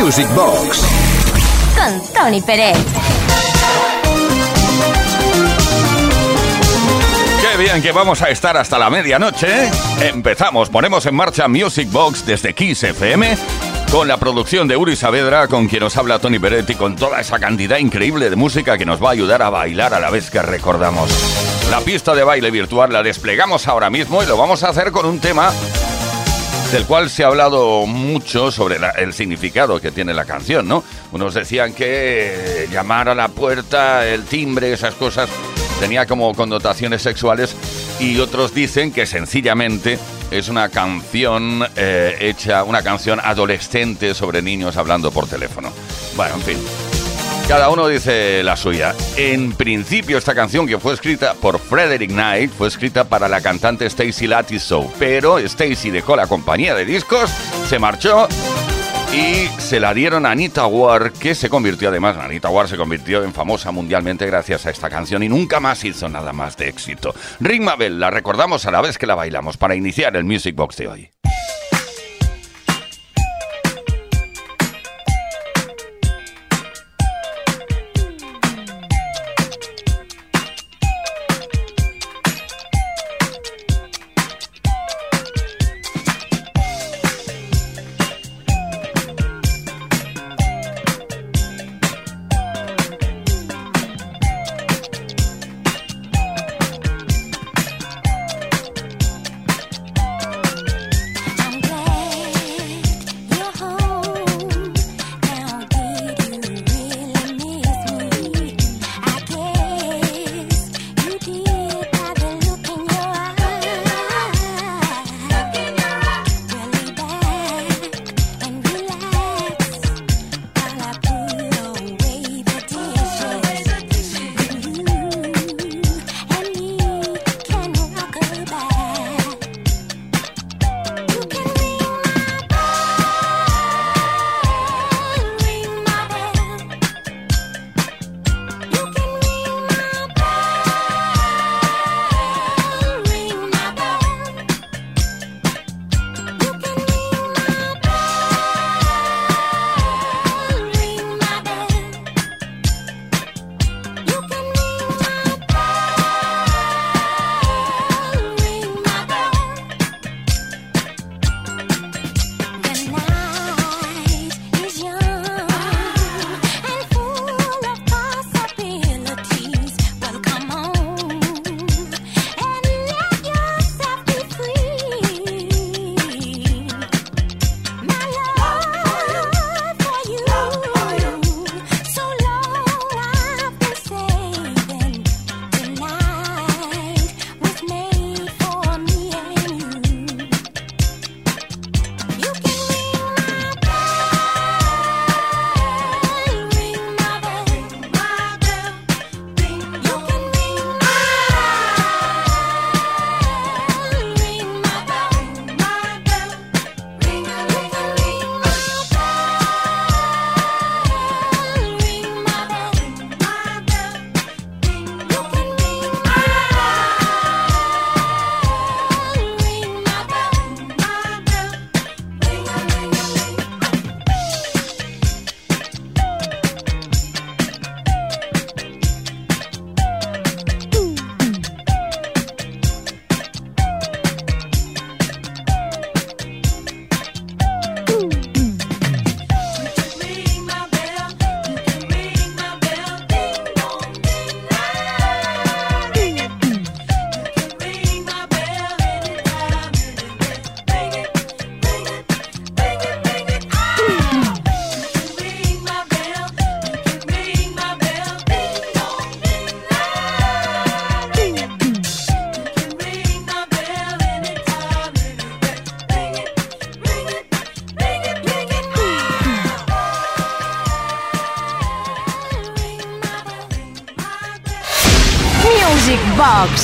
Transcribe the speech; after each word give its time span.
Music 0.00 0.28
Box 0.32 0.80
con 1.76 2.14
Tony 2.14 2.40
Pérez. 2.40 2.76
Qué 7.40 7.56
bien 7.58 7.82
que 7.82 7.90
vamos 7.90 8.22
a 8.22 8.30
estar 8.30 8.56
hasta 8.56 8.78
la 8.78 8.90
medianoche. 8.90 9.68
Empezamos, 10.00 10.70
ponemos 10.70 11.04
en 11.06 11.16
marcha 11.16 11.48
Music 11.48 11.90
Box 11.90 12.24
desde 12.24 12.54
Kiss 12.54 12.84
FM 12.84 13.36
con 13.90 14.06
la 14.06 14.18
producción 14.18 14.68
de 14.68 14.76
Uri 14.76 14.94
Saavedra, 14.94 15.48
con 15.48 15.66
quien 15.66 15.82
nos 15.82 15.96
habla 15.96 16.20
Tony 16.20 16.38
Peretti, 16.38 16.76
con 16.76 16.94
toda 16.94 17.20
esa 17.20 17.40
cantidad 17.40 17.78
increíble 17.78 18.30
de 18.30 18.36
música 18.36 18.78
que 18.78 18.86
nos 18.86 19.02
va 19.02 19.08
a 19.08 19.12
ayudar 19.12 19.42
a 19.42 19.50
bailar 19.50 19.94
a 19.94 20.00
la 20.00 20.10
vez 20.10 20.30
que 20.30 20.40
recordamos. 20.40 21.10
La 21.70 21.80
pista 21.80 22.14
de 22.14 22.22
baile 22.22 22.52
virtual 22.52 22.92
la 22.92 23.02
desplegamos 23.02 23.66
ahora 23.66 23.90
mismo 23.90 24.22
y 24.22 24.26
lo 24.26 24.36
vamos 24.36 24.62
a 24.62 24.68
hacer 24.68 24.92
con 24.92 25.06
un 25.06 25.18
tema 25.18 25.52
del 26.72 26.84
cual 26.84 27.08
se 27.08 27.24
ha 27.24 27.28
hablado 27.28 27.86
mucho 27.86 28.50
sobre 28.50 28.78
el 28.98 29.14
significado 29.14 29.80
que 29.80 29.90
tiene 29.90 30.12
la 30.12 30.26
canción, 30.26 30.68
¿no? 30.68 30.84
Unos 31.12 31.32
decían 31.32 31.72
que 31.72 32.68
llamar 32.70 33.08
a 33.08 33.14
la 33.14 33.28
puerta, 33.28 34.06
el 34.06 34.24
timbre, 34.24 34.72
esas 34.72 34.94
cosas, 34.94 35.30
tenía 35.80 36.04
como 36.06 36.34
connotaciones 36.34 37.00
sexuales 37.00 37.56
y 38.00 38.18
otros 38.18 38.54
dicen 38.54 38.92
que 38.92 39.06
sencillamente 39.06 39.98
es 40.30 40.48
una 40.48 40.68
canción 40.68 41.64
eh, 41.76 42.16
hecha, 42.20 42.64
una 42.64 42.82
canción 42.82 43.18
adolescente 43.22 44.14
sobre 44.14 44.42
niños 44.42 44.76
hablando 44.76 45.10
por 45.10 45.26
teléfono. 45.26 45.72
Bueno, 46.16 46.34
en 46.34 46.42
fin. 46.42 46.87
Cada 47.48 47.70
uno 47.70 47.88
dice 47.88 48.42
la 48.42 48.58
suya. 48.58 48.94
En 49.16 49.52
principio 49.54 50.18
esta 50.18 50.34
canción 50.34 50.66
que 50.66 50.78
fue 50.78 50.92
escrita 50.92 51.32
por 51.32 51.58
Frederick 51.58 52.10
Knight 52.10 52.50
fue 52.52 52.68
escrita 52.68 53.04
para 53.04 53.26
la 53.26 53.40
cantante 53.40 53.86
Stacy 53.86 54.26
Latiso, 54.26 54.92
pero 54.98 55.38
Stacy 55.38 55.90
dejó 55.90 56.14
la 56.14 56.26
compañía 56.26 56.74
de 56.74 56.84
discos, 56.84 57.30
se 57.66 57.78
marchó 57.78 58.28
y 59.14 59.46
se 59.58 59.80
la 59.80 59.94
dieron 59.94 60.26
a 60.26 60.32
Anita 60.32 60.66
Ward, 60.66 61.12
que 61.12 61.34
se 61.34 61.48
convirtió 61.48 61.88
además, 61.88 62.18
Anita 62.18 62.50
Ward 62.50 62.68
se 62.68 62.76
convirtió 62.76 63.24
en 63.24 63.32
famosa 63.32 63.70
mundialmente 63.70 64.26
gracias 64.26 64.66
a 64.66 64.70
esta 64.70 64.90
canción 64.90 65.22
y 65.22 65.30
nunca 65.30 65.58
más 65.58 65.82
hizo 65.84 66.06
nada 66.10 66.34
más 66.34 66.54
de 66.58 66.68
éxito. 66.68 67.14
Ring 67.40 67.62
Mabel 67.62 67.98
la 67.98 68.10
recordamos 68.10 68.66
a 68.66 68.70
la 68.70 68.82
vez 68.82 68.98
que 68.98 69.06
la 69.06 69.14
bailamos 69.14 69.56
para 69.56 69.74
iniciar 69.74 70.14
el 70.16 70.24
Music 70.24 70.54
Box 70.54 70.76
de 70.76 70.88
hoy. 70.88 71.10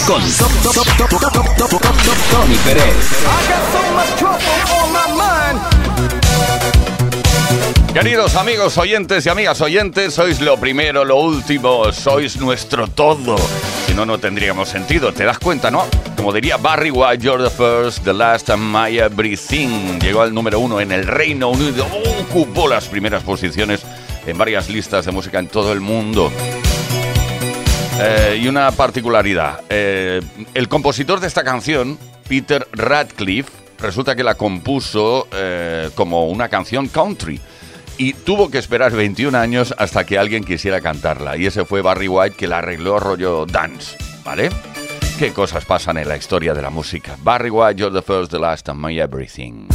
Con 0.07 0.21
Tony 2.31 2.57
Pérez. 2.65 2.85
Queridos 7.93 8.35
amigos 8.35 8.77
oyentes 8.77 9.25
y 9.25 9.29
amigas 9.29 9.61
oyentes, 9.61 10.15
sois 10.15 10.41
lo 10.41 10.59
primero, 10.59 11.05
lo 11.05 11.17
último, 11.17 11.93
sois 11.93 12.37
nuestro 12.37 12.89
todo. 12.89 13.37
Si 13.87 13.95
no, 13.95 14.05
no 14.05 14.19
tendríamos 14.19 14.69
sentido, 14.69 15.13
¿te 15.13 15.25
das 15.25 15.39
cuenta, 15.39 15.71
no? 15.71 15.87
Como 16.17 16.33
diría 16.33 16.57
Barry 16.57 16.91
White, 16.91 17.25
you're 17.25 17.43
the 17.43 17.51
first, 17.51 18.05
the 18.05 18.13
last 18.13 18.51
and 18.51 18.63
my 18.63 18.99
everything. 18.99 19.99
Llegó 20.01 20.23
al 20.23 20.35
número 20.35 20.59
uno 20.59 20.81
en 20.81 20.93
el 20.93 21.07
Reino 21.07 21.49
Unido, 21.49 21.87
ocupó 22.21 22.69
las 22.69 22.89
primeras 22.89 23.23
posiciones 23.23 23.83
en 24.27 24.37
varias 24.37 24.69
listas 24.69 25.07
de 25.07 25.13
música 25.13 25.39
en 25.39 25.47
todo 25.49 25.73
el 25.73 25.81
mundo. 25.81 26.31
Eh, 28.01 28.41
y 28.43 28.49
una 28.49 28.73
particularidad, 28.73 29.61
eh, 29.69 30.21
el 30.55 30.69
compositor 30.69 31.21
de 31.21 31.29
esta 31.29 31.45
canción, 31.45 31.97
Peter 32.29 32.67
Radcliffe, 32.73 33.53
resulta 33.79 34.17
que 34.17 34.25
la 34.25 34.35
compuso 34.35 35.29
eh, 35.33 35.91
como 35.95 36.27
una 36.27 36.49
canción 36.49 36.89
country 36.89 37.41
y 37.97 38.13
tuvo 38.13 38.51
que 38.51 38.59
esperar 38.59 38.93
21 38.93 39.39
años 39.39 39.73
hasta 39.79 40.05
que 40.05 40.19
alguien 40.19 40.43
quisiera 40.43 40.81
cantarla. 40.81 41.37
Y 41.37 41.47
ese 41.47 41.65
fue 41.65 41.83
Barry 41.83 42.09
White 42.09 42.37
que 42.37 42.49
la 42.49 42.59
arregló 42.59 42.99
rollo 42.99 43.47
dance, 43.47 43.97
¿vale? 44.25 44.51
¿Qué 45.19 45.33
cosas 45.33 45.65
pasan 45.65 45.97
en 45.99 46.09
la 46.09 46.17
historia 46.17 46.53
de 46.53 46.63
la 46.63 46.71
música? 46.71 47.17
Barry 47.23 47.51
White, 47.51 47.81
You're 47.81 47.95
the 47.95 48.03
First, 48.03 48.33
the 48.33 48.41
Last, 48.41 48.69
and 48.69 48.81
My 48.81 48.99
Everything. 48.99 49.69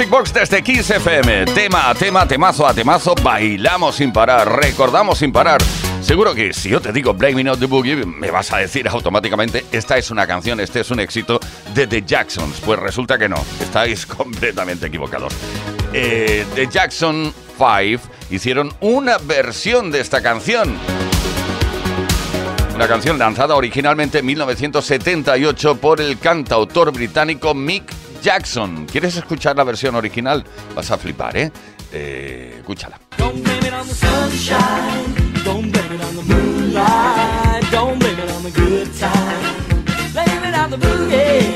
Music 0.00 0.10
Box 0.12 0.32
desde 0.32 0.62
Kiss 0.62 0.88
FM. 0.88 1.44
Tema 1.44 1.90
a 1.90 1.94
tema, 1.94 2.26
temazo 2.26 2.66
a 2.66 2.72
temazo, 2.72 3.14
bailamos 3.22 3.96
sin 3.96 4.14
parar, 4.14 4.50
recordamos 4.58 5.18
sin 5.18 5.30
parar. 5.30 5.60
Seguro 6.00 6.34
que 6.34 6.54
si 6.54 6.70
yo 6.70 6.80
te 6.80 6.90
digo 6.90 7.12
Blaming 7.12 7.48
Out 7.48 7.58
the 7.60 7.66
Boogie, 7.66 8.06
me 8.06 8.30
vas 8.30 8.50
a 8.50 8.56
decir 8.56 8.88
automáticamente, 8.88 9.66
esta 9.72 9.98
es 9.98 10.10
una 10.10 10.26
canción, 10.26 10.58
este 10.58 10.80
es 10.80 10.90
un 10.90 11.00
éxito 11.00 11.38
de 11.74 11.86
The 11.86 12.00
Jacksons. 12.00 12.62
Pues 12.64 12.78
resulta 12.78 13.18
que 13.18 13.28
no, 13.28 13.44
estáis 13.60 14.06
completamente 14.16 14.86
equivocados. 14.86 15.34
Eh, 15.92 16.46
The 16.54 16.66
Jackson 16.66 17.34
5 17.58 18.02
hicieron 18.30 18.72
una 18.80 19.18
versión 19.18 19.90
de 19.90 20.00
esta 20.00 20.22
canción. 20.22 20.78
Una 22.74 22.88
canción 22.88 23.18
lanzada 23.18 23.54
originalmente 23.54 24.20
en 24.20 24.24
1978 24.24 25.74
por 25.76 26.00
el 26.00 26.18
cantautor 26.18 26.90
británico 26.90 27.52
Mick 27.52 27.92
Jackson. 28.20 28.86
¿Quieres 28.86 29.16
escuchar 29.16 29.56
la 29.56 29.64
versión 29.64 29.94
original? 29.94 30.44
Vas 30.74 30.90
a 30.90 30.98
flipar, 30.98 31.36
¿eh? 31.36 31.52
escúchala. 32.58 32.98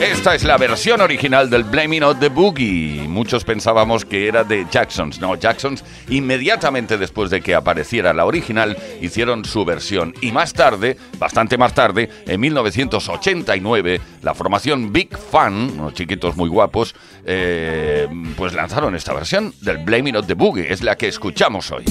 Esta 0.00 0.34
es 0.34 0.44
la 0.44 0.56
versión 0.56 1.02
original 1.02 1.50
del 1.50 1.64
Blaming 1.64 2.02
of 2.02 2.18
the 2.20 2.30
Boogie. 2.30 3.06
Muchos 3.06 3.44
pensábamos 3.44 4.04
que 4.06 4.28
era 4.28 4.44
de 4.44 4.66
Jacksons. 4.70 5.20
No, 5.20 5.34
Jacksons 5.34 5.84
inmediatamente 6.08 6.96
después 6.96 7.28
de 7.28 7.42
que 7.42 7.54
apareciera 7.54 8.14
la 8.14 8.24
original 8.24 8.78
hicieron 9.02 9.44
su 9.44 9.64
versión. 9.66 10.14
Y 10.22 10.32
más 10.32 10.54
tarde, 10.54 10.96
bastante 11.18 11.58
más 11.58 11.74
tarde, 11.74 12.08
en 12.26 12.40
1989, 12.40 14.00
la 14.22 14.34
formación 14.34 14.92
Big 14.92 15.16
Fun, 15.18 15.74
unos 15.78 15.92
chiquitos 15.92 16.36
muy 16.36 16.48
guapos, 16.48 16.94
eh, 17.26 18.08
pues 18.36 18.54
lanzaron 18.54 18.94
esta 18.94 19.12
versión 19.12 19.52
del 19.60 19.78
Blaming 19.78 20.16
of 20.16 20.26
the 20.26 20.34
Boogie. 20.34 20.72
Es 20.72 20.82
la 20.82 20.96
que 20.96 21.08
escuchamos 21.08 21.70
hoy. 21.70 21.84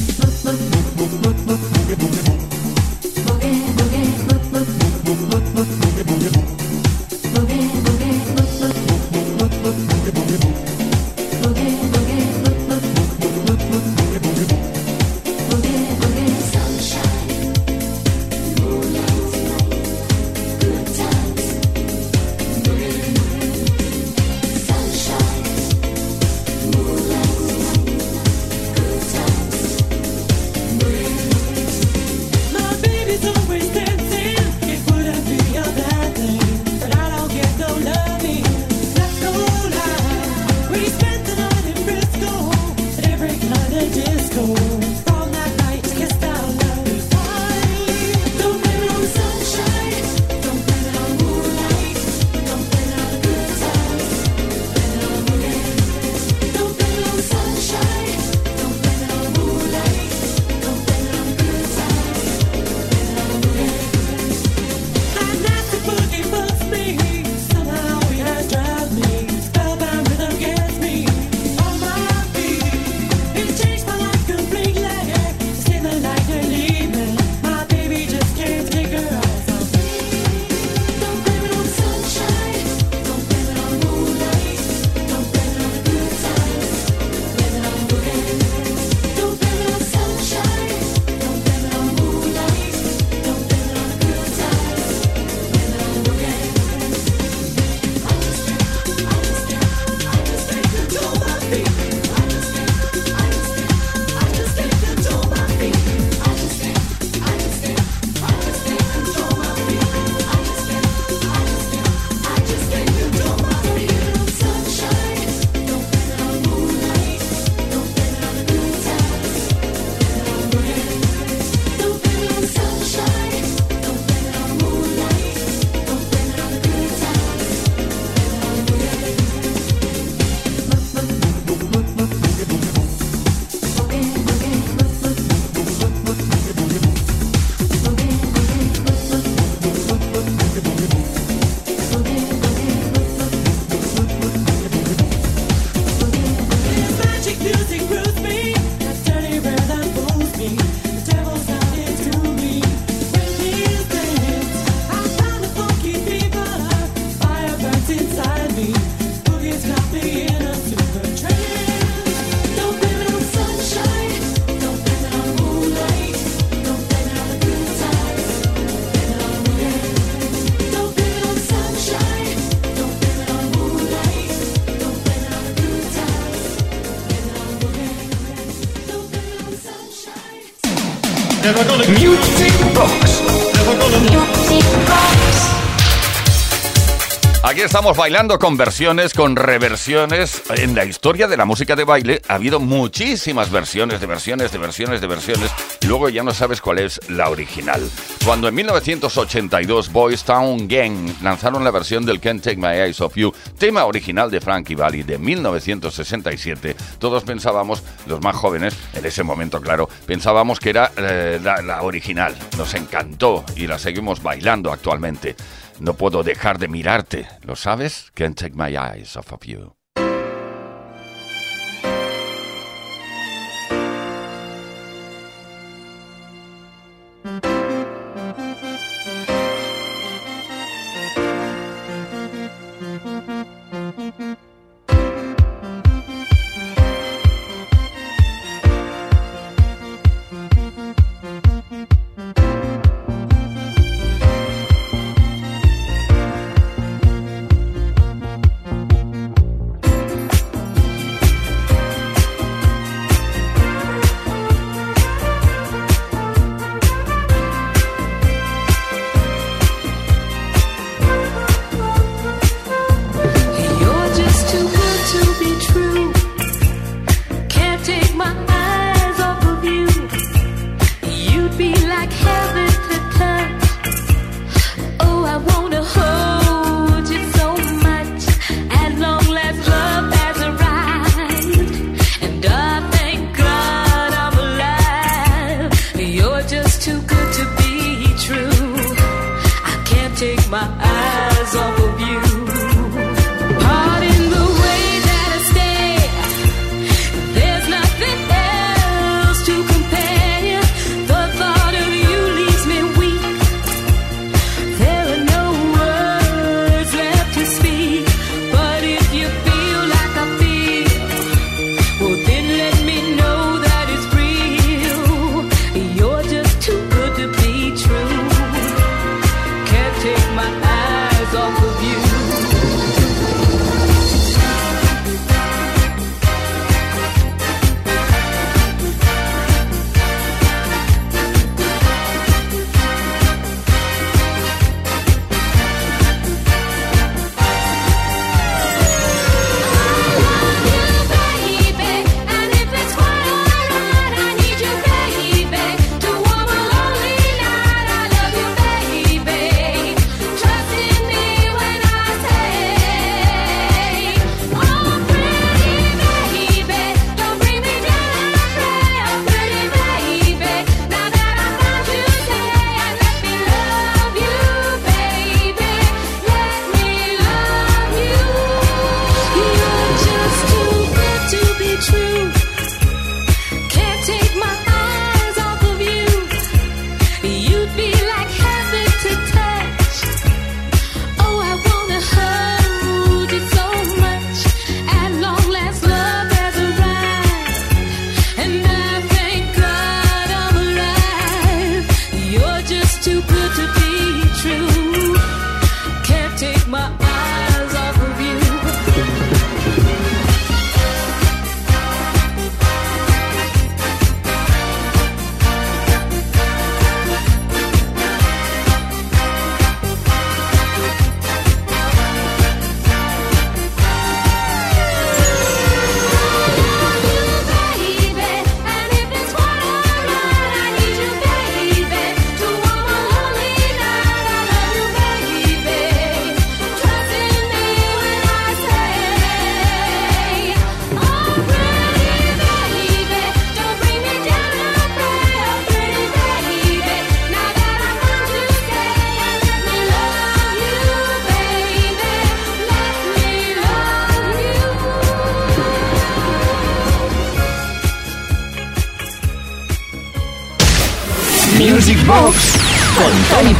Aquí 187.53 187.61
estamos 187.61 187.95
bailando 187.95 188.39
con 188.39 188.57
versiones, 188.57 189.13
con 189.13 189.35
reversiones. 189.35 190.41
En 190.57 190.73
la 190.73 190.85
historia 190.85 191.27
de 191.27 191.37
la 191.37 191.45
música 191.45 191.75
de 191.75 191.83
baile 191.83 192.19
ha 192.27 192.33
habido 192.33 192.59
muchísimas 192.59 193.51
versiones 193.51 194.01
de 194.01 194.07
versiones, 194.07 194.51
de 194.51 194.57
versiones, 194.57 195.01
de 195.01 195.05
versiones. 195.05 195.51
Luego 195.87 196.09
ya 196.09 196.23
no 196.23 196.33
sabes 196.33 196.61
cuál 196.61 196.79
es 196.79 196.99
la 197.09 197.29
original. 197.29 197.87
Cuando 198.25 198.47
en 198.47 198.55
1982 198.55 199.91
Boys 199.91 200.23
Town 200.23 200.67
Gang 200.67 201.21
lanzaron 201.21 201.63
la 201.63 201.69
versión 201.69 202.07
del 202.07 202.19
Can't 202.19 202.43
Take 202.43 202.57
My 202.57 202.75
Eyes 202.75 202.99
Off 203.01 203.13
You, 203.17 203.31
tema 203.59 203.85
original 203.85 204.31
de 204.31 204.41
Frankie 204.41 204.73
Valli 204.73 205.03
de 205.03 205.19
1967, 205.19 206.75
todos 206.97 207.23
pensábamos, 207.23 207.83
los 208.07 208.19
más 208.21 208.35
jóvenes, 208.35 208.75
en 208.95 209.05
ese 209.05 209.21
momento 209.21 209.61
claro, 209.61 209.87
pensábamos 210.07 210.59
que 210.59 210.71
era 210.71 210.91
eh, 210.97 211.39
la 211.43 211.83
original. 211.83 212.35
Nos 212.57 212.73
encantó 212.73 213.45
y 213.55 213.67
la 213.67 213.77
seguimos 213.77 214.23
bailando 214.23 214.71
actualmente. 214.71 215.35
No 215.79 215.95
puedo 215.95 216.23
dejar 216.23 216.59
de 216.59 216.67
mirarte, 216.67 217.27
¿lo 217.41 217.55
sabes? 217.55 218.11
Can't 218.13 218.37
take 218.37 218.55
my 218.55 218.77
eyes 218.77 219.17
off 219.17 219.33
of 219.33 219.43
you. 219.43 219.75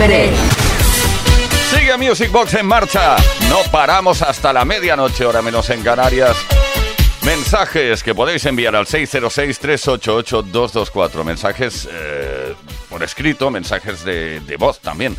Sigue 0.04 1.96
Music 1.98 2.30
Box 2.30 2.56
en 2.56 2.66
marcha. 2.66 3.16
No 3.48 3.60
paramos 3.72 4.22
hasta 4.22 4.52
la 4.52 4.66
medianoche, 4.66 5.26
hora 5.26 5.42
menos 5.42 5.70
en 5.70 5.82
Canarias. 5.82 6.36
Mensajes 7.24 8.04
que 8.04 8.13
podéis 8.13 8.46
enviar 8.46 8.76
al 8.76 8.86
606-388-224. 8.86 11.24
Mensajes 11.24 11.88
eh, 11.89 12.54
por 12.89 13.02
escrito, 13.02 13.50
mensajes 13.50 14.04
de, 14.04 14.42
voz 14.60 14.82
también. 14.82 15.16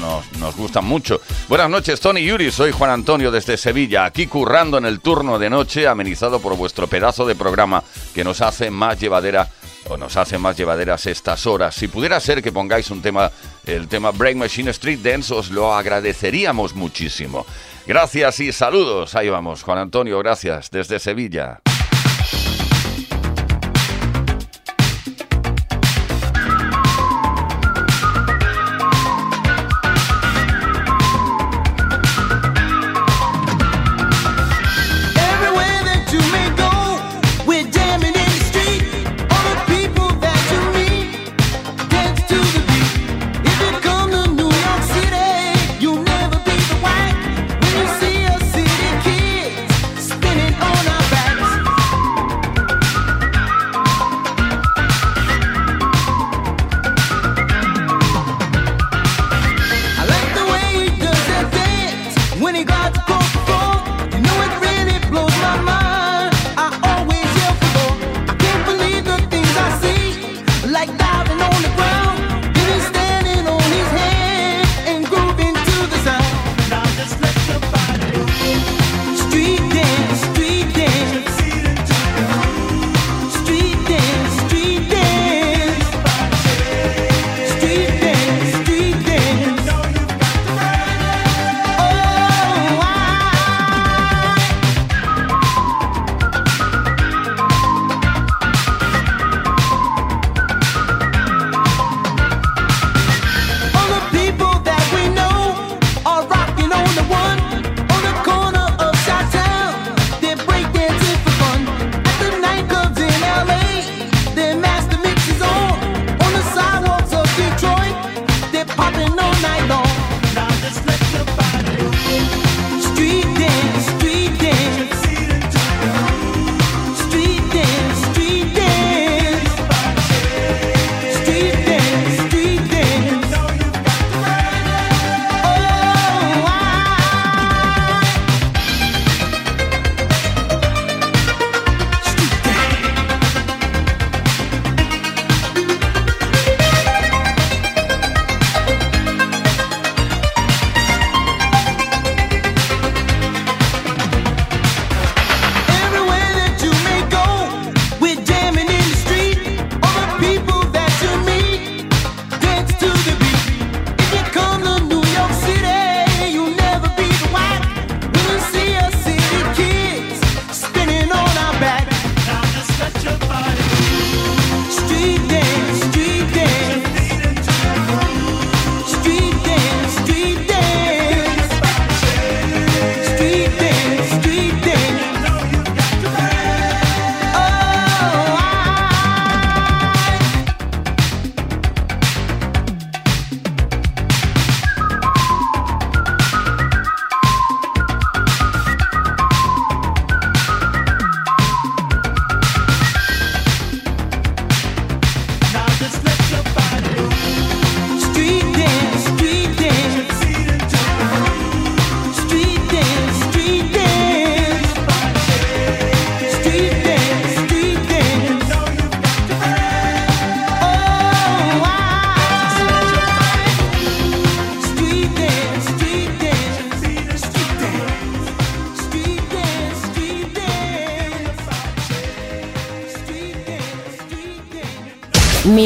Nos, 0.00 0.32
nos, 0.38 0.56
gustan 0.56 0.84
mucho. 0.84 1.20
Buenas 1.48 1.70
noches, 1.70 2.00
Tony 2.00 2.24
Yuri. 2.24 2.50
Soy 2.50 2.72
Juan 2.72 2.90
Antonio 2.90 3.30
desde 3.30 3.56
Sevilla, 3.56 4.04
aquí 4.04 4.26
currando 4.26 4.78
en 4.78 4.86
el 4.86 4.98
turno 4.98 5.38
de 5.38 5.48
noche, 5.48 5.86
amenizado 5.86 6.40
por 6.40 6.56
vuestro 6.56 6.88
pedazo 6.88 7.24
de 7.24 7.36
programa 7.36 7.84
que 8.12 8.24
nos 8.24 8.40
hace 8.40 8.72
más 8.72 8.98
llevadera 8.98 9.48
o 9.88 9.96
nos 9.96 10.16
hace 10.16 10.38
más 10.38 10.56
llevaderas 10.56 11.06
estas 11.06 11.46
horas. 11.46 11.74
Si 11.74 11.88
pudiera 11.88 12.18
ser 12.20 12.42
que 12.42 12.52
pongáis 12.52 12.90
un 12.90 13.02
tema, 13.02 13.30
el 13.66 13.88
tema 13.88 14.10
Break 14.10 14.36
Machine 14.36 14.70
Street 14.70 15.00
Dance, 15.00 15.32
os 15.32 15.50
lo 15.50 15.74
agradeceríamos 15.74 16.74
muchísimo. 16.74 17.46
Gracias 17.86 18.40
y 18.40 18.52
saludos. 18.52 19.14
Ahí 19.14 19.28
vamos, 19.28 19.62
Juan 19.62 19.78
Antonio, 19.78 20.18
gracias, 20.18 20.70
desde 20.70 20.98
Sevilla. 20.98 21.60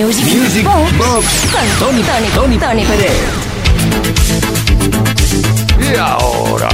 Music, 0.05 0.65
Box, 0.97 1.27
con 1.51 1.67
Tony, 1.81 2.03
Tony, 2.03 2.57
Tony, 2.57 2.85
Pérez. 2.85 3.13
Y 5.81 5.97
ahora. 5.97 6.69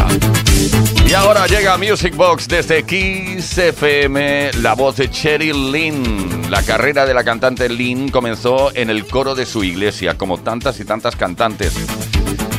Y 1.08 1.14
ahora 1.14 1.46
llega 1.46 1.78
Music 1.78 2.14
Box 2.16 2.46
desde 2.48 2.82
Kiss 2.82 3.56
FM, 3.56 4.50
la 4.60 4.74
voz 4.74 4.96
de 4.96 5.10
Cherry 5.10 5.54
Lynn. 5.54 6.50
La 6.50 6.62
carrera 6.62 7.06
de 7.06 7.14
la 7.14 7.24
cantante 7.24 7.70
Lynn 7.70 8.10
comenzó 8.10 8.70
en 8.74 8.90
el 8.90 9.06
coro 9.06 9.34
de 9.34 9.46
su 9.46 9.64
iglesia, 9.64 10.18
como 10.18 10.37
tantas 10.38 10.78
y 10.80 10.84
tantas 10.84 11.16
cantantes. 11.16 11.72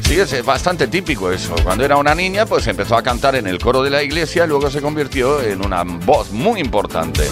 Sí, 0.08 0.20
es 0.20 0.44
bastante 0.44 0.88
típico 0.88 1.32
eso. 1.32 1.54
Cuando 1.64 1.86
era 1.86 1.98
una 1.98 2.16
niña, 2.16 2.48
pues 2.48 2.66
empezó 2.66 2.98
a 2.98 3.04
cantar 3.04 3.36
en 3.36 3.46
el 3.46 3.60
coro 3.60 3.84
de 3.84 3.92
la 3.92 4.02
iglesia 4.02 4.46
y 4.46 4.48
luego 4.48 4.72
se 4.72 4.82
convirtió 4.82 5.44
en 5.44 5.64
una 5.64 5.84
voz 5.84 6.32
muy 6.32 6.60
importante. 6.60 7.24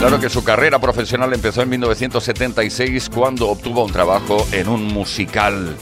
Claro 0.00 0.18
que 0.18 0.30
su 0.30 0.42
carrera 0.42 0.78
profesional 0.78 1.30
empezó 1.34 1.60
en 1.60 1.68
1976 1.68 3.10
cuando 3.10 3.50
obtuvo 3.50 3.84
un 3.84 3.92
trabajo 3.92 4.46
en 4.50 4.66
un 4.66 4.86
musical 4.86 5.76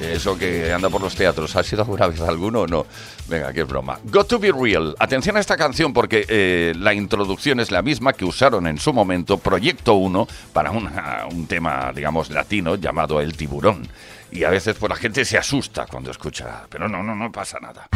Eso 0.00 0.38
que 0.38 0.72
anda 0.72 0.88
por 0.88 1.00
los 1.00 1.16
teatros, 1.16 1.56
¿ha 1.56 1.64
sido 1.64 1.82
alguna 1.82 2.06
vez 2.06 2.20
alguno 2.20 2.60
o 2.60 2.66
no? 2.68 2.86
Venga, 3.26 3.52
qué 3.52 3.64
broma. 3.64 3.98
Got 4.04 4.28
to 4.28 4.38
be 4.38 4.52
real. 4.52 4.94
Atención 5.00 5.36
a 5.36 5.40
esta 5.40 5.56
canción 5.56 5.92
porque 5.92 6.24
eh, 6.28 6.72
la 6.78 6.94
introducción 6.94 7.58
es 7.58 7.72
la 7.72 7.82
misma 7.82 8.12
que 8.12 8.24
usaron 8.24 8.68
en 8.68 8.78
su 8.78 8.92
momento 8.92 9.38
Proyecto 9.38 9.94
1 9.94 10.28
para 10.52 10.70
un 10.70 11.46
tema, 11.48 11.90
digamos, 11.92 12.30
latino 12.30 12.76
llamado 12.76 13.20
El 13.20 13.36
Tiburón. 13.36 13.88
Y 14.30 14.44
a 14.44 14.50
veces 14.50 14.76
pues 14.78 14.88
la 14.88 14.96
gente 14.96 15.24
se 15.24 15.36
asusta 15.36 15.86
cuando 15.86 16.12
escucha, 16.12 16.62
pero 16.68 16.88
no, 16.88 17.02
no, 17.02 17.16
no 17.16 17.32
pasa 17.32 17.58
nada. 17.58 17.88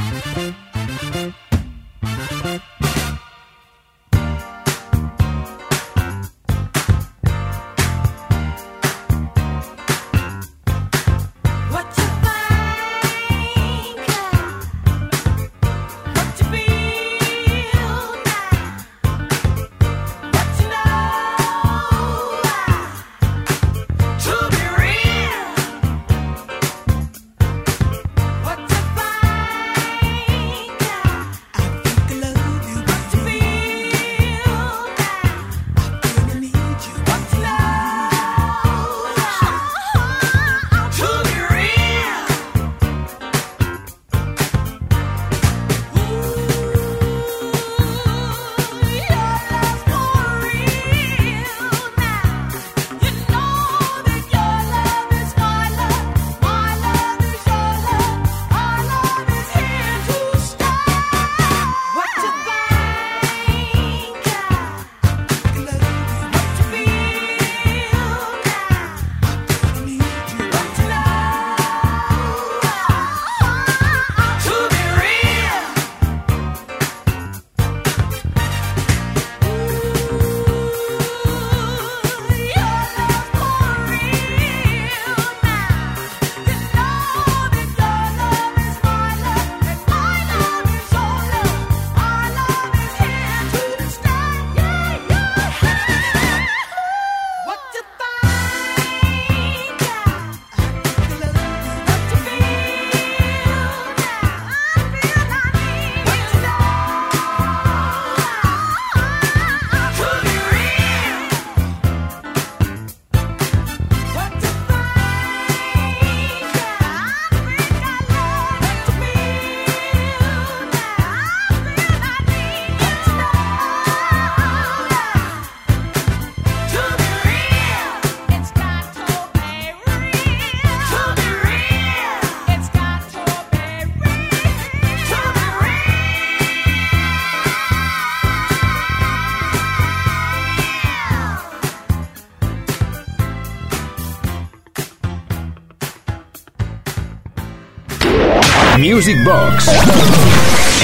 Music 148.99 149.23
Box 149.23 149.69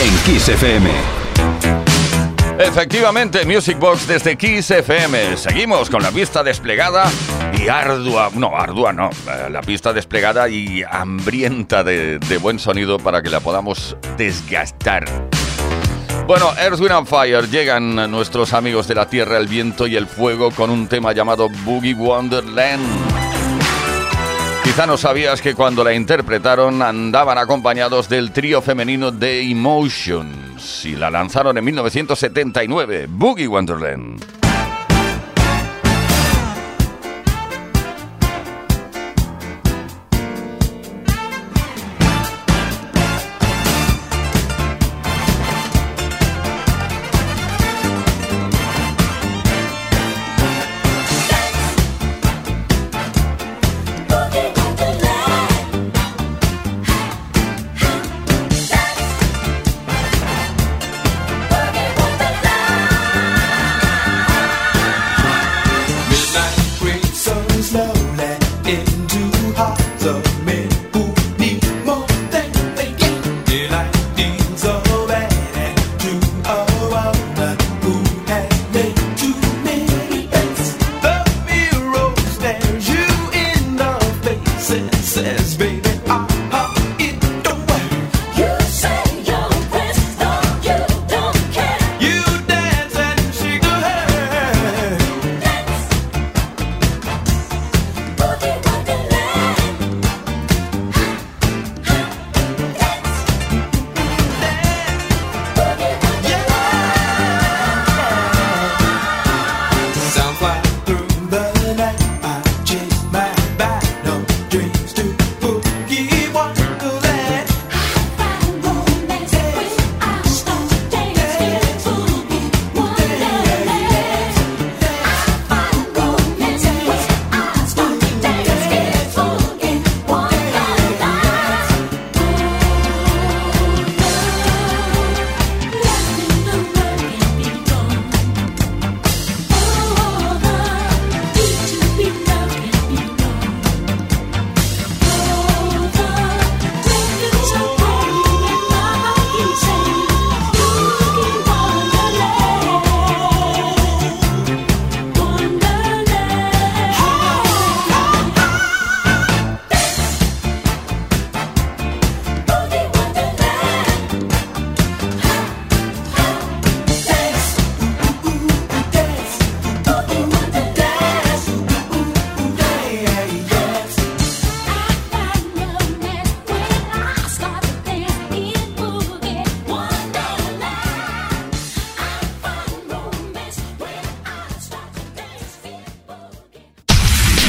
en 0.01 0.17
Kiss 0.19 0.49
FM. 0.49 0.89
Efectivamente, 2.61 3.45
Music 3.45 3.77
Box 3.77 4.07
desde 4.07 4.37
Kiss 4.37 4.71
FM. 4.71 5.37
Seguimos 5.37 5.91
con 5.91 6.01
la 6.01 6.13
pista 6.13 6.45
desplegada 6.45 7.11
y 7.59 7.67
ardua, 7.67 8.31
no, 8.33 8.57
ardua 8.57 8.93
no, 8.93 9.11
eh, 9.11 9.51
la 9.51 9.63
pista 9.63 9.93
desplegada 9.93 10.49
y 10.49 10.85
hambrienta 10.89 11.83
de, 11.83 12.21
buen 12.41 12.61
sonido 12.61 12.99
para 12.99 13.21
que 13.21 13.31
la 13.31 13.41
podamos 13.41 13.97
desgastar. 14.17 15.07
Bueno, 16.29 16.53
Earth, 16.57 16.89
and 16.89 17.09
Fire 17.09 17.51
llegan 17.51 17.97
nuestros 18.13 18.53
amigos 18.53 18.87
de 18.87 18.95
la 18.95 19.09
Tierra, 19.09 19.39
el 19.39 19.49
Viento 19.49 19.89
y 19.89 19.97
el 19.97 20.07
Fuego 20.07 20.53
con 20.53 20.71
un 20.71 20.87
tema 20.87 21.13
llamado 21.13 21.49
Boogie 21.65 21.95
Wonderland. 21.95 23.14
Quizá 24.65 24.87
no 24.87 24.97
sabías 24.97 25.43
que 25.43 25.55
cuando 25.55 25.85
la 25.85 25.93
interpretaron 25.93 26.81
andaban 26.81 27.37
acompañados 27.37 28.09
del 28.09 28.33
trío 28.33 28.63
femenino 28.63 29.13
The 29.13 29.43
Emotions 29.43 30.87
y 30.87 30.97
la 30.97 31.11
lanzaron 31.11 31.59
en 31.59 31.65
1979, 31.65 33.07
Boogie 33.11 33.47
Wonderland. 33.47 34.44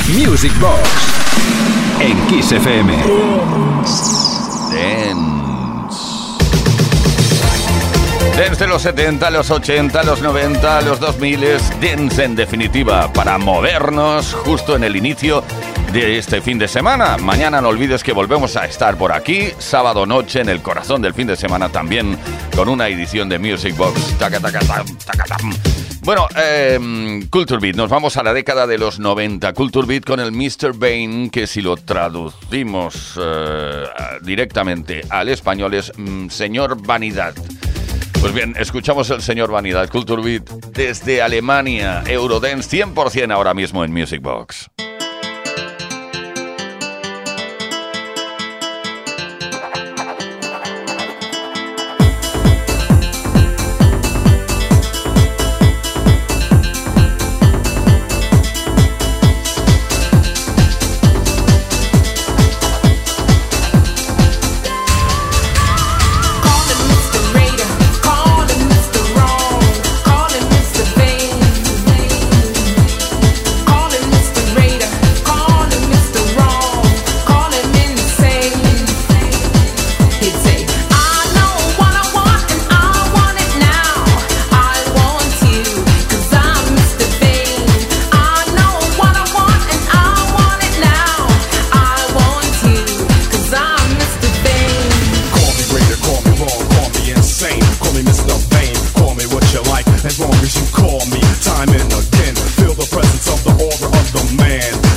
Music 0.09 0.53
Box 0.59 0.87
en 1.99 2.27
Kiss 2.27 2.51
FM. 2.51 2.93
Dance. 4.71 5.95
Dance 8.37 8.63
de 8.63 8.67
los 8.67 8.83
70, 8.83 9.31
los 9.31 9.49
80, 9.49 10.03
los 10.03 10.21
90, 10.21 10.81
los 10.81 10.99
2000, 10.99 11.57
dance 11.81 12.23
en 12.23 12.35
definitiva, 12.35 13.11
para 13.13 13.39
movernos 13.39 14.35
justo 14.45 14.75
en 14.75 14.83
el 14.83 14.95
inicio 14.95 15.43
de 15.91 16.19
este 16.19 16.39
fin 16.39 16.59
de 16.59 16.67
semana. 16.67 17.17
Mañana 17.17 17.59
no 17.59 17.69
olvides 17.69 18.03
que 18.03 18.13
volvemos 18.13 18.55
a 18.57 18.65
estar 18.65 18.97
por 18.97 19.11
aquí, 19.11 19.49
sábado 19.57 20.05
noche, 20.05 20.41
en 20.41 20.49
el 20.49 20.61
corazón 20.61 21.01
del 21.01 21.15
fin 21.15 21.25
de 21.25 21.35
semana 21.35 21.69
también, 21.69 22.15
con 22.55 22.69
una 22.69 22.87
edición 22.89 23.27
de 23.27 23.39
Music 23.39 23.75
Box. 23.75 24.15
Bueno, 26.05 26.27
eh, 26.37 26.79
Culture 27.31 27.59
Beat, 27.59 27.75
nos 27.75 27.89
vamos 27.89 28.15
a 28.15 28.21
la 28.21 28.31
década 28.31 28.67
de 28.67 28.77
los 28.77 28.99
90. 28.99 29.53
Culture 29.53 29.87
Beat 29.87 30.05
con 30.05 30.19
el 30.19 30.31
Mr. 30.31 30.77
Bane, 30.77 31.31
que 31.31 31.47
si 31.47 31.61
lo 31.61 31.77
traducimos 31.77 33.19
eh, 33.19 33.85
directamente 34.21 35.01
al 35.09 35.29
español 35.29 35.73
es 35.73 35.91
mm, 35.97 36.29
Señor 36.29 36.79
Vanidad. 36.85 37.33
Pues 38.21 38.35
bien, 38.35 38.55
escuchamos 38.59 39.09
el 39.09 39.23
Señor 39.23 39.49
Vanidad, 39.49 39.89
Culture 39.89 40.21
Beat, 40.21 40.47
desde 40.73 41.23
Alemania, 41.23 42.03
Eurodance 42.05 42.85
100% 42.85 43.33
ahora 43.33 43.55
mismo 43.55 43.83
en 43.83 43.91
Music 43.91 44.21
Box. 44.21 44.69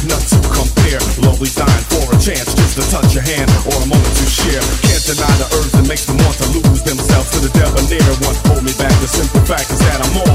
not 0.06 0.22
to 0.30 0.38
compare. 0.46 1.00
Lovely 1.18 1.50
dying 1.56 1.86
for 1.90 2.06
a 2.14 2.18
chance 2.20 2.54
just 2.54 2.78
to 2.78 2.84
touch 2.92 3.14
your 3.14 3.24
hand 3.24 3.50
or 3.66 3.74
a 3.82 3.86
moment 3.88 4.14
to 4.20 4.26
share. 4.28 4.62
Can't 4.86 5.04
deny 5.08 5.32
the 5.40 5.48
urge 5.58 5.72
that 5.74 5.86
makes 5.88 6.06
them 6.06 6.18
want 6.22 6.36
to 6.38 6.46
lose 6.54 6.82
themselves 6.84 7.30
to 7.34 7.38
the 7.42 7.50
debonair. 7.50 8.06
One 8.22 8.38
hold 8.46 8.62
me 8.62 8.74
back. 8.78 8.94
The 9.02 9.08
simple 9.08 9.42
fact 9.42 9.70
is 9.72 9.80
that 9.80 9.98
I'm 10.04 10.27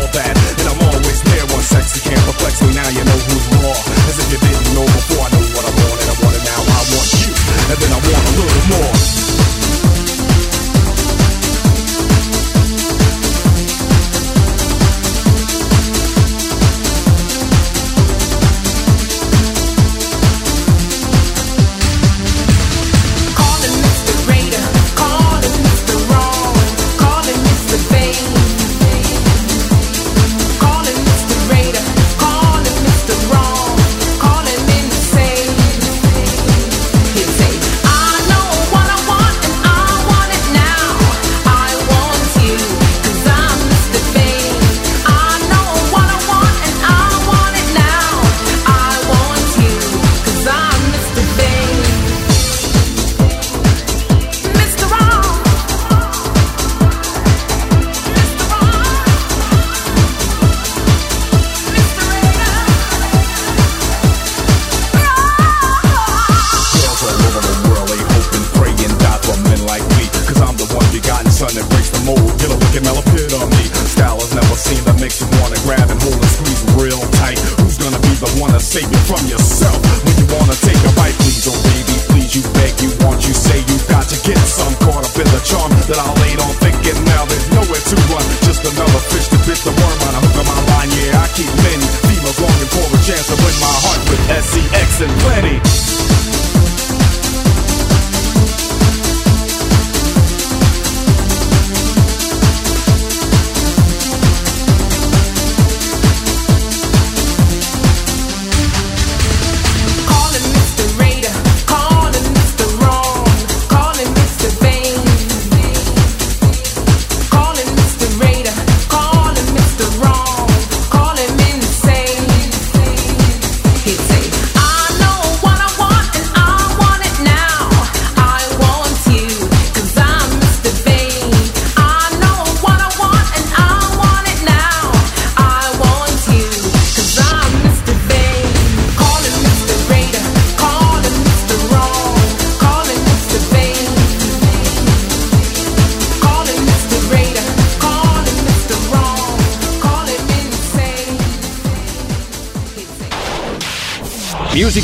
Music 94.56 96.03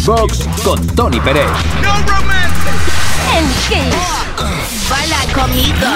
Box 0.09 0.49
con 0.63 0.87
Tony 0.95 1.19
Pérez. 1.19 1.45
No 1.83 1.93
En 3.37 3.45
Kiss. 3.67 4.89
Baila 4.89 5.17
conmigo. 5.35 5.87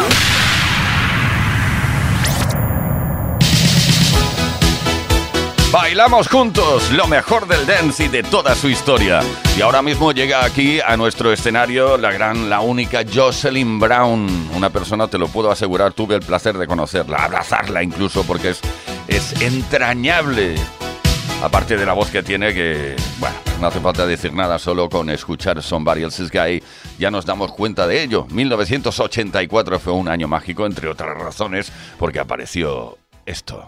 Bailamos 5.72 6.28
juntos 6.28 6.92
lo 6.92 7.08
mejor 7.08 7.48
del 7.48 7.66
dance 7.66 8.06
y 8.06 8.08
de 8.08 8.22
toda 8.22 8.54
su 8.54 8.70
historia. 8.70 9.22
Y 9.58 9.62
ahora 9.62 9.82
mismo 9.82 10.12
llega 10.12 10.46
aquí 10.46 10.80
a 10.80 10.96
nuestro 10.96 11.34
escenario 11.34 11.98
la 11.98 12.12
gran, 12.12 12.52
la 12.52 12.60
única 12.60 13.02
Jocelyn 13.12 13.80
Brown. 13.80 14.52
Una 14.54 14.70
persona, 14.70 15.08
te 15.08 15.18
lo 15.18 15.28
puedo 15.28 15.50
asegurar, 15.50 15.94
tuve 15.94 16.14
el 16.14 16.22
placer 16.22 16.60
de 16.60 16.68
conocerla, 16.68 17.18
abrazarla 17.18 17.82
incluso 17.82 18.24
porque 18.24 18.50
es, 18.52 18.62
es 19.08 19.42
entrañable 19.42 20.54
Aparte 21.44 21.76
de 21.76 21.86
la 21.86 21.92
voz 21.92 22.10
que 22.10 22.24
tiene, 22.24 22.54
que, 22.54 22.96
bueno, 23.20 23.36
no 23.64 23.70
hace 23.70 23.80
falta 23.80 24.06
decir 24.06 24.34
nada, 24.34 24.60
solo 24.60 24.90
con 24.90 25.10
escuchar 25.10 25.64
Somebody 25.64 26.04
Else's 26.04 26.30
Guy 26.30 26.62
ya 27.00 27.10
nos 27.10 27.26
damos 27.26 27.54
cuenta 27.54 27.88
de 27.88 28.04
ello. 28.04 28.28
1984 28.30 29.80
fue 29.80 29.94
un 29.94 30.10
año 30.10 30.28
mágico, 30.28 30.66
entre 30.66 30.90
otras 30.90 31.18
razones, 31.18 31.72
porque 31.98 32.20
apareció 32.20 32.98
esto. 33.26 33.66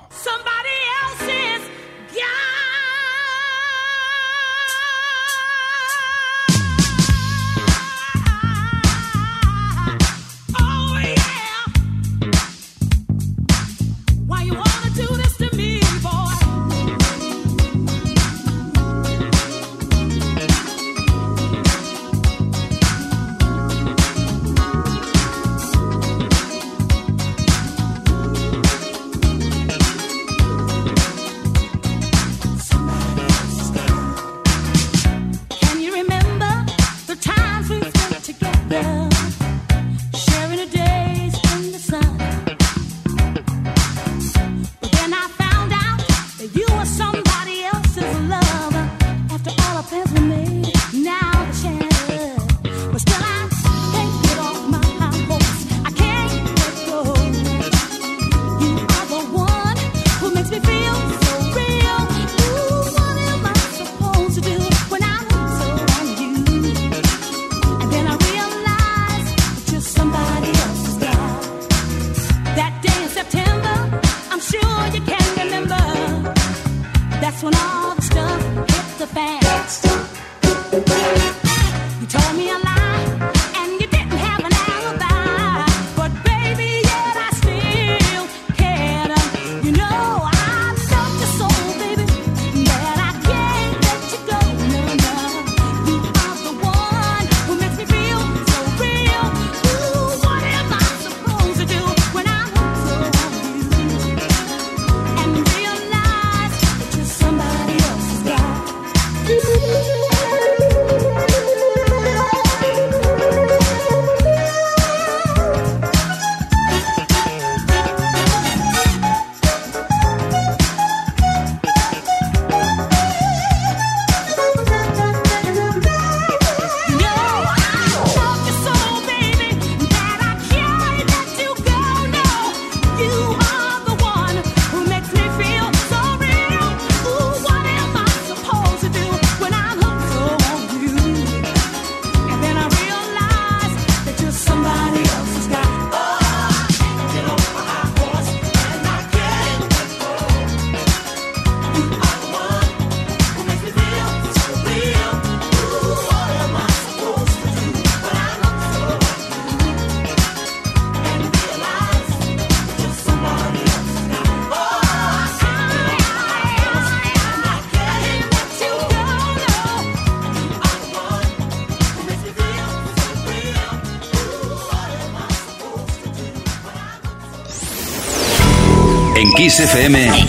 FM, 179.59 180.27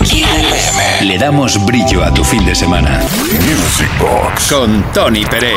le 1.03 1.19
damos 1.19 1.63
brillo 1.65 2.05
a 2.05 2.15
tu 2.15 2.23
fin 2.23 2.47
de 2.47 2.55
semana. 2.55 3.01
Music 3.01 3.91
Box 3.99 4.53
con 4.53 4.85
Tony 4.93 5.25
Pérez. 5.25 5.57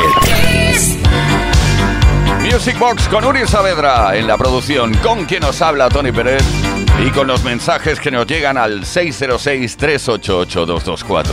Music 2.40 2.76
Box 2.78 3.06
con 3.08 3.24
Uri 3.24 3.46
Saavedra 3.46 4.16
en 4.16 4.26
la 4.26 4.36
producción, 4.36 4.92
con 4.94 5.24
quien 5.24 5.42
nos 5.42 5.62
habla 5.62 5.88
Tony 5.88 6.10
Pérez 6.10 6.42
y 7.06 7.10
con 7.10 7.28
los 7.28 7.44
mensajes 7.44 8.00
que 8.00 8.10
nos 8.10 8.26
llegan 8.26 8.56
al 8.56 8.80
606-388-224. 8.82 11.26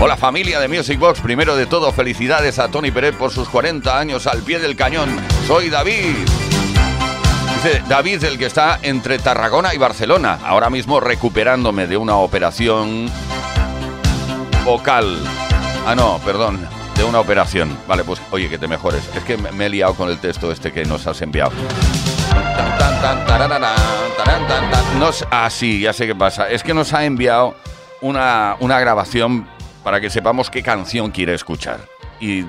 Hola 0.00 0.16
familia 0.16 0.60
de 0.60 0.68
Music 0.68 0.98
Box, 0.98 1.20
primero 1.20 1.56
de 1.56 1.66
todo 1.66 1.92
felicidades 1.92 2.58
a 2.58 2.68
Tony 2.68 2.90
Pérez 2.90 3.14
por 3.16 3.32
sus 3.32 3.50
40 3.50 3.98
años 3.98 4.26
al 4.26 4.40
pie 4.42 4.60
del 4.60 4.76
cañón. 4.76 5.20
Soy 5.46 5.68
David. 5.68 6.16
David, 7.88 8.24
el 8.24 8.38
que 8.38 8.46
está 8.46 8.80
entre 8.82 9.20
Tarragona 9.20 9.72
y 9.72 9.78
Barcelona, 9.78 10.40
ahora 10.44 10.68
mismo 10.68 10.98
recuperándome 10.98 11.86
de 11.86 11.96
una 11.96 12.16
operación 12.16 13.08
vocal. 14.64 15.22
Ah, 15.86 15.94
no, 15.94 16.18
perdón, 16.24 16.66
de 16.96 17.04
una 17.04 17.20
operación. 17.20 17.78
Vale, 17.86 18.02
pues 18.02 18.20
oye, 18.32 18.48
que 18.48 18.58
te 18.58 18.66
mejores. 18.66 19.08
Es 19.14 19.22
que 19.22 19.36
me 19.36 19.66
he 19.66 19.68
liado 19.68 19.94
con 19.94 20.08
el 20.08 20.18
texto 20.18 20.50
este 20.50 20.72
que 20.72 20.84
nos 20.84 21.06
has 21.06 21.22
enviado. 21.22 21.52
Nos, 24.98 25.24
ah, 25.30 25.48
sí, 25.48 25.82
ya 25.82 25.92
sé 25.92 26.08
qué 26.08 26.16
pasa. 26.16 26.48
Es 26.48 26.64
que 26.64 26.74
nos 26.74 26.92
ha 26.92 27.04
enviado 27.04 27.54
una, 28.00 28.56
una 28.58 28.80
grabación 28.80 29.46
para 29.84 30.00
que 30.00 30.10
sepamos 30.10 30.50
qué 30.50 30.64
canción 30.64 31.12
quiere 31.12 31.34
escuchar 31.34 31.91
y 32.22 32.46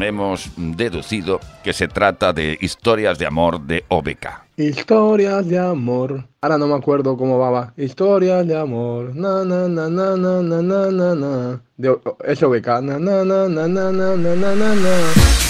hemos 0.00 0.48
deducido 0.56 1.40
que 1.64 1.72
se 1.72 1.88
trata 1.88 2.32
de 2.32 2.56
historias 2.60 3.18
de 3.18 3.26
amor 3.26 3.60
de 3.60 3.84
OBK. 3.88 4.26
Historias 4.56 5.46
de 5.48 5.58
amor. 5.58 6.24
Ahora 6.40 6.56
no 6.56 6.68
me 6.68 6.74
acuerdo 6.74 7.16
cómo 7.16 7.36
va, 7.36 7.50
va. 7.50 7.72
Historias 7.76 8.46
de 8.46 8.56
amor. 8.56 9.14
Na 9.16 9.44
na 9.44 9.66
na 9.66 9.88
na 9.88 10.16
na 10.16 10.40
na 10.40 10.90
na 10.90 11.14
na. 11.14 11.60
De, 11.76 11.98
es 12.24 12.42
OBK. 12.42 12.66
Na 12.80 12.98
na 12.98 13.24
na 13.24 13.48
na 13.48 13.66
na 13.66 13.90
na 13.90 14.16
na 14.16 14.54
na. 14.54 14.74
na. 14.74 15.47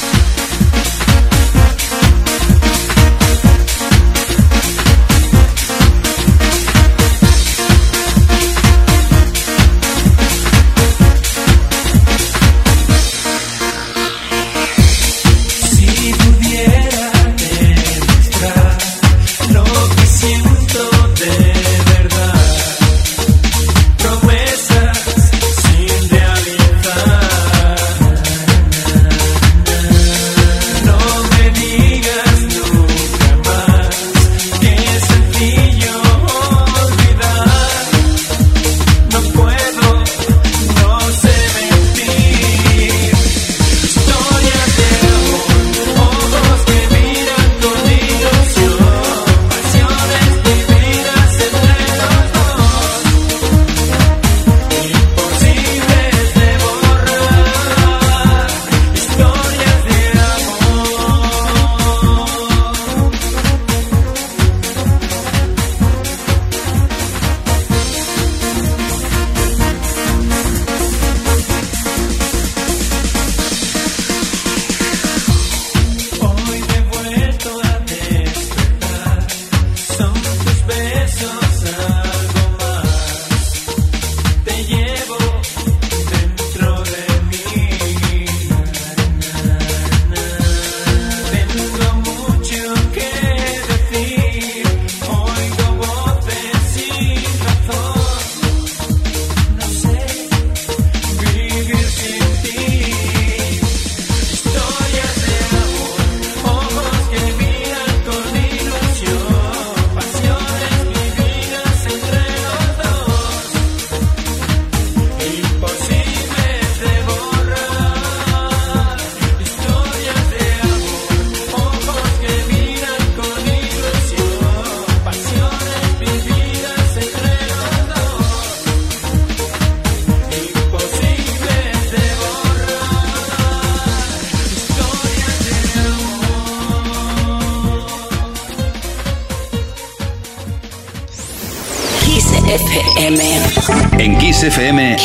Kiss 144.49 144.57
FM, 144.57 144.97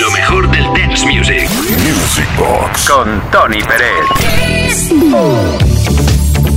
lo 0.00 0.10
mejor 0.12 0.50
del 0.52 0.64
dance 0.72 1.04
music. 1.04 1.50
Music 1.50 2.28
Box 2.38 2.88
con 2.88 3.22
Tony 3.32 3.58
Pérez. 3.60 4.92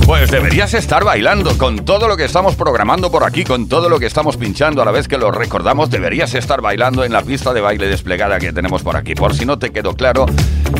Pues 0.06 0.30
deberías 0.30 0.72
estar 0.72 1.04
bailando 1.04 1.58
con 1.58 1.84
todo 1.84 2.08
lo 2.08 2.16
que 2.16 2.24
estamos 2.24 2.54
programando 2.54 3.10
por 3.10 3.24
aquí, 3.24 3.44
con 3.44 3.68
todo 3.68 3.88
lo 3.88 3.98
que 3.98 4.06
estamos 4.06 4.36
pinchando 4.36 4.80
a 4.80 4.84
la 4.84 4.90
vez 4.90 5.06
que 5.08 5.18
lo 5.18 5.30
recordamos, 5.30 5.90
deberías 5.90 6.32
estar 6.34 6.60
bailando 6.60 7.04
en 7.04 7.12
la 7.12 7.22
pista 7.22 7.52
de 7.52 7.60
baile 7.60 7.88
desplegada 7.88 8.38
que 8.38 8.52
tenemos 8.52 8.82
por 8.82 8.96
aquí. 8.96 9.14
Por 9.14 9.34
si 9.34 9.44
no 9.44 9.58
te 9.58 9.70
quedó 9.70 9.94
claro, 9.94 10.26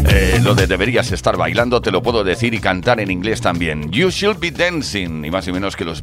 eh, 0.08 0.40
lo 0.42 0.54
de 0.54 0.66
deberías 0.66 1.12
estar 1.12 1.36
bailando 1.36 1.82
te 1.82 1.90
lo 1.90 2.02
puedo 2.02 2.24
decir 2.24 2.54
y 2.54 2.58
cantar 2.58 3.00
en 3.00 3.10
inglés 3.10 3.40
también. 3.40 3.90
You 3.90 4.10
should 4.10 4.38
be 4.38 4.50
dancing, 4.50 5.24
y 5.24 5.30
más 5.30 5.46
o 5.48 5.52
menos 5.52 5.76
que 5.76 5.84
los 5.84 6.02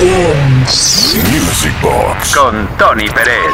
Bee 0.00 0.08
Gees. 0.66 1.10
Tony 2.78 3.06
Pérez. 3.08 3.52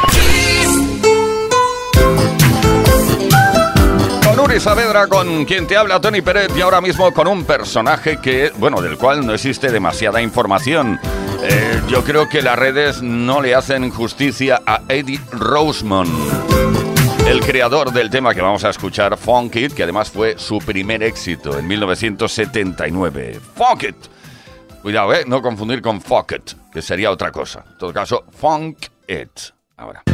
Con 4.24 4.38
Uri 4.38 4.61
Saavedra, 4.61 5.09
con 5.09 5.44
quien 5.44 5.66
te 5.66 5.76
habla 5.76 6.01
Tony 6.01 6.22
Pérez 6.22 6.51
y 6.57 6.61
ahora 6.61 6.80
mismo 6.80 7.12
con 7.12 7.26
un 7.26 7.44
personaje 7.44 8.20
que, 8.20 8.53
bueno, 8.59 8.80
del 8.80 8.97
cual 8.97 9.26
no 9.26 9.34
existe 9.34 9.72
demasiada 9.72 10.22
información. 10.22 11.01
Eh, 11.42 11.80
yo 11.88 12.05
creo 12.05 12.28
que 12.28 12.42
las 12.42 12.57
redes 12.57 13.03
no 13.03 13.40
le 13.40 13.55
hacen 13.55 13.90
justicia 13.90 14.62
a 14.66 14.82
Eddie 14.88 15.20
Rosemond. 15.32 16.12
El 17.26 17.40
creador 17.40 17.92
del 17.92 18.09
tema 18.09 18.34
que 18.34 18.40
vamos 18.40 18.62
a 18.62 18.70
escuchar, 18.70 19.16
Funk 19.16 19.57
It, 19.57 19.72
que 19.72 19.82
además 19.82 20.11
fue 20.11 20.38
su 20.38 20.59
primer 20.59 21.03
éxito 21.03 21.59
en 21.59 21.66
1979. 21.66 23.40
Funk 23.57 23.82
It. 23.82 24.15
Cuidado, 24.87 25.12
¿eh? 25.14 25.24
No 25.26 25.43
confundir 25.43 25.82
con 25.82 26.01
Fuck 26.01 26.30
It, 26.30 26.53
que 26.72 26.80
sería 26.80 27.11
otra 27.11 27.32
cosa. 27.32 27.64
En 27.72 27.76
todo 27.76 27.93
caso, 27.93 28.24
Funk 28.30 28.87
It. 29.09 29.53
Ahora. 29.76 30.05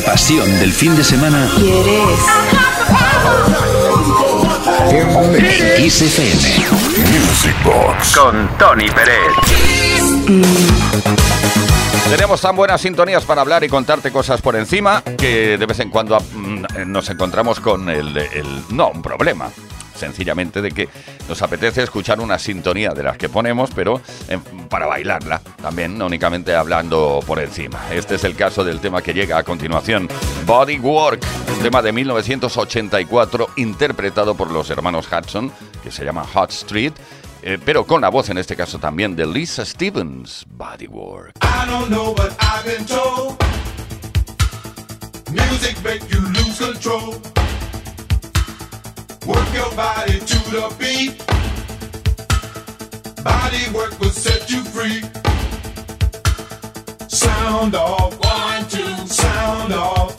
La 0.00 0.04
pasión 0.04 0.48
del 0.60 0.72
fin 0.72 0.94
de 0.96 1.02
semana. 1.02 1.50
¿Quieres? 1.56 2.20
En 4.92 5.90
XFM. 5.90 6.66
Music 7.18 7.56
Box. 7.64 8.16
Con 8.16 8.48
Tony 8.58 8.88
Pérez. 8.90 9.16
Tenemos 12.10 12.40
tan 12.40 12.54
buenas 12.54 12.80
sintonías 12.80 13.24
para 13.24 13.40
hablar 13.40 13.64
y 13.64 13.68
contarte 13.68 14.12
cosas 14.12 14.40
por 14.40 14.54
encima 14.54 15.02
que 15.02 15.58
de 15.58 15.66
vez 15.66 15.80
en 15.80 15.90
cuando 15.90 16.18
mm, 16.20 16.64
nos 16.86 17.10
encontramos 17.10 17.58
con 17.58 17.88
el, 17.88 18.16
el 18.16 18.62
no, 18.70 18.90
un 18.90 19.02
problema 19.02 19.50
sencillamente 19.98 20.62
de 20.62 20.70
que 20.70 20.88
nos 21.28 21.42
apetece 21.42 21.82
escuchar 21.82 22.20
una 22.20 22.38
sintonía 22.38 22.90
de 22.90 23.02
las 23.02 23.18
que 23.18 23.28
ponemos, 23.28 23.70
pero 23.74 24.00
eh, 24.28 24.38
para 24.68 24.86
bailarla 24.86 25.40
también, 25.60 25.98
no 25.98 26.06
únicamente 26.06 26.54
hablando 26.54 27.20
por 27.26 27.40
encima. 27.40 27.80
Este 27.92 28.14
es 28.14 28.24
el 28.24 28.34
caso 28.34 28.64
del 28.64 28.80
tema 28.80 29.02
que 29.02 29.12
llega 29.12 29.36
a 29.38 29.42
continuación, 29.42 30.08
Body 30.46 30.78
Work, 30.78 31.20
un 31.54 31.62
tema 31.62 31.82
de 31.82 31.92
1984 31.92 33.50
interpretado 33.56 34.34
por 34.34 34.50
los 34.50 34.70
hermanos 34.70 35.06
Hudson, 35.12 35.52
que 35.82 35.90
se 35.90 36.04
llama 36.04 36.24
Hot 36.32 36.50
Street. 36.50 36.92
Eh, 37.42 37.58
pero 37.64 37.86
con 37.86 38.00
la 38.00 38.08
voz 38.08 38.30
en 38.30 38.38
este 38.38 38.56
caso 38.56 38.80
también 38.80 39.14
de 39.14 39.24
Lisa 39.24 39.64
Stevens, 39.64 40.44
Body 40.48 40.88
Work. 40.88 41.34
I. 41.40 41.48
Work 49.28 49.52
your 49.52 49.70
body 49.76 50.20
to 50.20 50.38
the 50.50 50.74
beat. 50.78 51.18
Body 53.22 53.70
work 53.74 54.00
will 54.00 54.08
set 54.08 54.50
you 54.50 54.62
free. 54.64 55.02
Sound 57.08 57.74
off, 57.74 58.18
one, 58.24 58.66
two, 58.70 59.06
sound 59.06 59.74
off. 59.74 60.17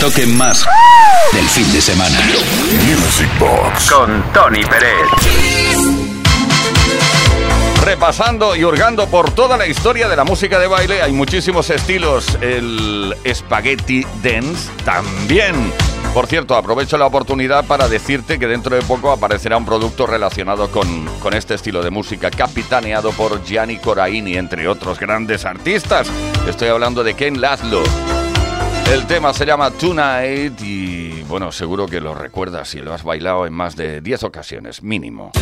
Toque 0.00 0.26
más 0.26 0.64
del 1.32 1.48
fin 1.48 1.72
de 1.72 1.80
semana. 1.80 2.16
Music 2.86 3.28
Box 3.38 3.90
con 3.90 4.22
Tony 4.32 4.64
Pérez. 4.64 5.08
Repasando 7.84 8.54
y 8.54 8.64
hurgando 8.64 9.08
por 9.08 9.32
toda 9.32 9.56
la 9.56 9.66
historia 9.66 10.08
de 10.08 10.14
la 10.14 10.22
música 10.22 10.60
de 10.60 10.68
baile, 10.68 11.02
hay 11.02 11.12
muchísimos 11.12 11.70
estilos. 11.70 12.38
El 12.40 13.16
spaghetti 13.34 14.06
dance 14.22 14.70
también. 14.84 15.72
Por 16.14 16.26
cierto, 16.26 16.54
aprovecho 16.54 16.96
la 16.96 17.06
oportunidad 17.06 17.64
para 17.64 17.88
decirte 17.88 18.38
que 18.38 18.46
dentro 18.46 18.76
de 18.76 18.82
poco 18.82 19.10
aparecerá 19.10 19.56
un 19.56 19.64
producto 19.64 20.06
relacionado 20.06 20.70
con, 20.70 21.06
con 21.18 21.34
este 21.34 21.54
estilo 21.54 21.82
de 21.82 21.90
música, 21.90 22.30
capitaneado 22.30 23.10
por 23.12 23.42
Gianni 23.44 23.78
Coraini, 23.78 24.36
entre 24.36 24.68
otros 24.68 25.00
grandes 25.00 25.44
artistas. 25.44 26.08
Estoy 26.46 26.68
hablando 26.68 27.02
de 27.02 27.14
Ken 27.14 27.40
Laszlo. 27.40 27.82
El 28.92 29.06
tema 29.06 29.34
se 29.34 29.44
llama 29.44 29.70
Tonight 29.70 30.60
y 30.62 31.22
bueno, 31.24 31.52
seguro 31.52 31.86
que 31.86 32.00
lo 32.00 32.14
recuerdas 32.14 32.74
y 32.74 32.80
lo 32.80 32.94
has 32.94 33.04
bailado 33.04 33.46
en 33.46 33.52
más 33.52 33.76
de 33.76 34.00
10 34.00 34.22
ocasiones, 34.22 34.82
mínimo. 34.82 35.32